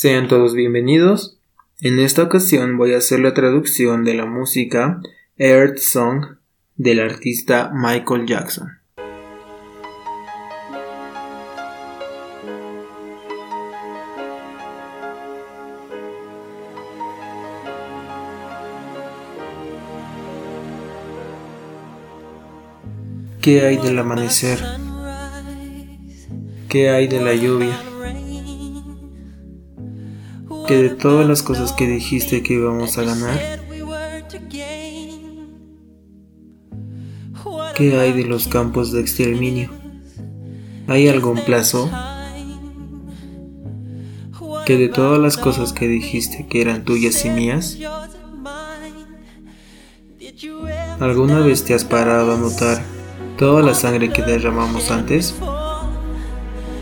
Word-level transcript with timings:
Sean 0.00 0.28
todos 0.28 0.54
bienvenidos. 0.54 1.40
En 1.80 1.98
esta 1.98 2.22
ocasión 2.22 2.78
voy 2.78 2.94
a 2.94 2.98
hacer 2.98 3.18
la 3.18 3.34
traducción 3.34 4.04
de 4.04 4.14
la 4.14 4.26
música 4.26 5.00
Earth 5.38 5.78
Song 5.78 6.36
del 6.76 7.00
artista 7.00 7.72
Michael 7.74 8.24
Jackson. 8.24 8.78
¿Qué 23.42 23.62
hay 23.62 23.78
del 23.78 23.98
amanecer? 23.98 24.60
¿Qué 26.68 26.88
hay 26.90 27.08
de 27.08 27.20
la 27.20 27.34
lluvia? 27.34 27.87
Que 30.68 30.76
de 30.76 30.90
todas 30.90 31.26
las 31.26 31.42
cosas 31.42 31.72
que 31.72 31.86
dijiste 31.86 32.42
que 32.42 32.52
íbamos 32.52 32.98
a 32.98 33.02
ganar, 33.02 33.40
¿qué 37.74 37.98
hay 37.98 38.12
de 38.12 38.24
los 38.24 38.48
campos 38.48 38.92
de 38.92 39.00
exterminio? 39.00 39.70
¿Hay 40.86 41.08
algún 41.08 41.40
plazo? 41.40 41.90
Que 44.66 44.76
de 44.76 44.90
todas 44.90 45.18
las 45.18 45.38
cosas 45.38 45.72
que 45.72 45.88
dijiste 45.88 46.46
que 46.46 46.60
eran 46.60 46.84
tuyas 46.84 47.24
y 47.24 47.30
mías, 47.30 47.78
¿alguna 51.00 51.40
vez 51.40 51.64
te 51.64 51.72
has 51.72 51.84
parado 51.84 52.34
a 52.34 52.36
notar 52.36 52.82
toda 53.38 53.62
la 53.62 53.72
sangre 53.72 54.12
que 54.12 54.20
derramamos 54.20 54.90
antes? 54.90 55.34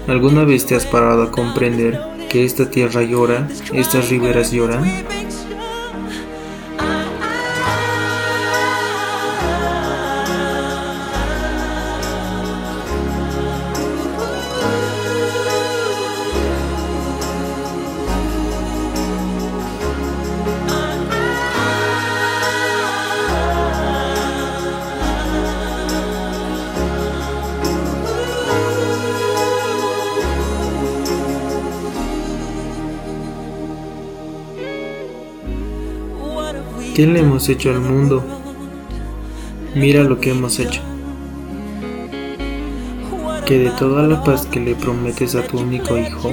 ¿Alguna 0.09 0.43
vez 0.43 0.67
te 0.67 0.75
has 0.75 0.87
parado 0.87 1.23
a 1.23 1.31
comprender 1.31 2.16
que 2.29 2.45
esta 2.45 2.71
tierra 2.71 3.03
llora, 3.03 3.49
estas 3.73 4.09
riberas 4.09 4.53
lloran. 4.53 4.85
¿Qué 36.97 37.07
le 37.07 37.21
hemos 37.21 37.47
hecho 37.51 37.69
al 37.69 37.81
mundo? 37.81 38.25
Mira 39.75 40.03
lo 40.03 40.19
que 40.19 40.31
hemos 40.31 40.59
hecho. 40.59 40.81
Que 43.45 43.59
de 43.59 43.71
toda 43.73 44.05
la 44.05 44.25
paz 44.25 44.47
que 44.47 44.61
le 44.61 44.75
prometes 44.75 45.35
a 45.35 45.47
tu 45.47 45.59
único 45.59 45.99
hijo 45.99 46.33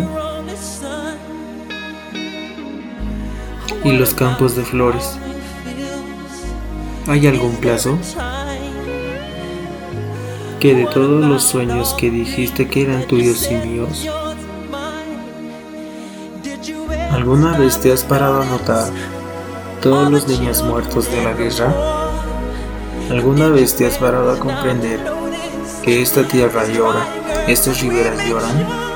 y 3.83 3.91
los 3.91 4.13
campos 4.13 4.55
de 4.55 4.63
flores, 4.63 5.17
¿hay 7.07 7.27
algún 7.27 7.57
plazo? 7.57 7.97
Que 10.61 10.75
de 10.75 10.85
todos 10.85 11.25
los 11.25 11.43
sueños 11.43 11.93
que 11.95 12.09
dijiste 12.09 12.69
que 12.69 12.83
eran 12.83 13.05
tuyos 13.05 13.51
y 13.51 13.55
míos, 13.67 14.07
¿alguna 17.11 17.57
vez 17.57 17.81
te 17.81 17.91
has 17.91 18.05
parado 18.05 18.43
a 18.43 18.45
notar 18.45 19.22
todos 19.83 20.09
los 20.09 20.27
niños 20.29 20.63
muertos 20.63 21.11
de 21.11 21.21
la 21.21 21.33
guerra? 21.33 21.73
¿Alguna 23.11 23.49
vez 23.49 23.75
te 23.75 23.85
has 23.85 23.97
parado 23.97 24.31
a 24.31 24.39
comprender 24.39 25.01
que 25.83 26.01
esta 26.01 26.25
tierra 26.25 26.65
llora, 26.67 27.05
estas 27.49 27.81
riberas 27.81 28.17
lloran? 28.25 28.92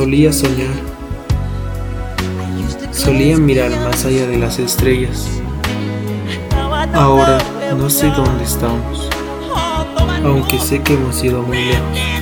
Solía 0.00 0.32
soñar. 0.32 0.70
Solía 2.90 3.36
mirar 3.36 3.70
más 3.84 4.02
allá 4.06 4.26
de 4.26 4.38
las 4.38 4.58
estrellas. 4.58 5.28
Ahora 6.94 7.36
no 7.76 7.90
sé 7.90 8.06
dónde 8.06 8.44
estamos, 8.44 9.10
aunque 10.24 10.58
sé 10.58 10.82
que 10.82 10.94
hemos 10.94 11.22
ido 11.22 11.42
muy 11.42 11.58
lejos. 11.66 12.19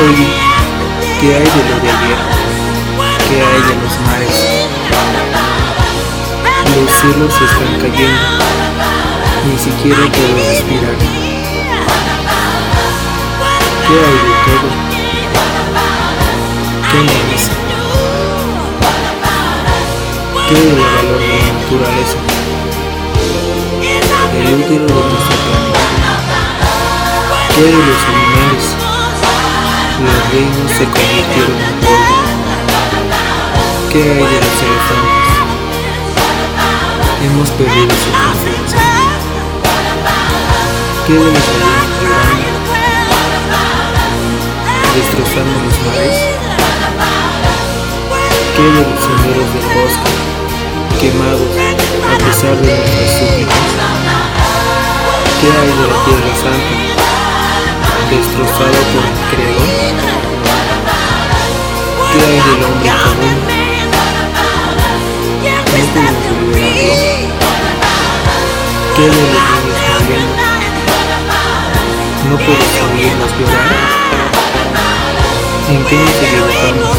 Oye, 0.00 0.28
¿qué 1.20 1.26
hay 1.34 1.42
de 1.42 1.48
lo 1.48 1.76
de 1.82 1.90
ayer? 1.90 2.20
¿Qué 3.28 3.34
hay 3.34 3.62
de 3.66 3.74
los 3.82 3.94
mares? 4.06 4.36
Los 6.76 6.90
cielos 6.92 7.34
están 7.34 7.72
cayendo, 7.80 8.26
ni 9.44 9.56
siquiera 9.58 9.98
puedo 10.12 10.32
respirar. 10.48 10.96
¿Qué 13.88 13.94
hay 13.98 14.18
de 14.22 14.34
todo? 14.46 14.70
¿Qué 16.92 16.98
merece? 16.98 17.52
¿Qué 20.48 20.54
hay 20.54 20.62
del 20.62 20.78
valor 20.78 21.18
de 21.18 21.26
la 21.26 21.42
naturaleza? 21.58 22.18
El 24.38 24.46
útero 24.54 24.86
de 24.86 24.92
nuestro 24.92 25.36
planeta. 25.42 25.82
¿Qué 27.56 27.62
de 27.62 27.70
los 27.72 28.02
animales? 28.04 28.87
Los 30.00 30.30
reinos 30.30 30.70
se 30.70 30.84
convirtieron 30.84 31.58
en 31.58 31.74
polvo. 31.80 32.18
¿Qué 33.90 34.02
hay 34.02 34.08
de 34.08 34.38
los 34.44 34.56
elefantes? 34.62 35.30
Hemos 37.24 37.50
perdido 37.50 37.90
su 37.90 38.10
confianza. 38.12 38.78
¿Qué 41.06 41.14
de 41.14 41.20
los? 41.20 41.32
Destrozando 44.94 45.56
los 45.64 45.76
mares. 45.86 46.18
¿Qué 48.56 48.62
de 48.62 48.70
los 48.70 49.00
senderos 49.00 49.48
del 49.54 49.66
bosque? 49.74 50.12
Quemados 51.00 51.54
a 52.04 52.18
pesar 52.24 52.56
de 52.56 52.66
nuestras 52.76 53.10
súplicas. 53.18 53.70
¿Qué 55.40 55.46
hay 55.46 55.68
de 55.68 55.86
la 55.86 55.96
tierra 56.04 56.34
santa? 56.34 56.88
destrozado 58.10 58.72
por 58.92 59.04
el 59.04 59.18
creador? 59.30 59.67
¿Qué 62.18 62.24
hay 62.24 62.40
del 62.40 62.64
hombre 62.64 62.90
común? 62.98 63.32
¿No? 65.42 65.54
¿Qué 68.96 69.04
los? 69.04 70.26
¿No 72.28 72.36
puedes? 72.36 72.74
¿En 75.68 75.80
qué 75.84 75.96
nos 75.96 76.10
equivocamos? 76.14 76.96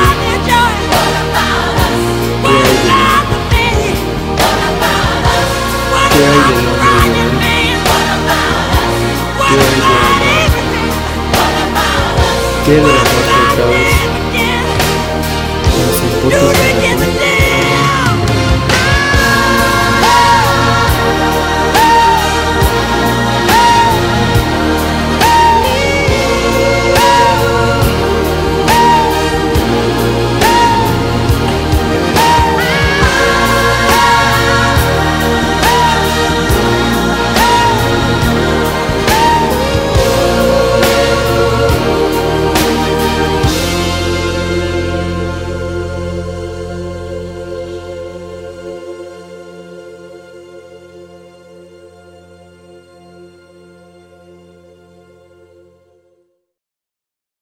¿Qué 12.71 12.77
hay 12.77 13.10